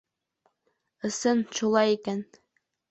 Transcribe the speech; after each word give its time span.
Ысын 1.11 1.47
шулай 1.59 1.97
икән! 1.99 2.29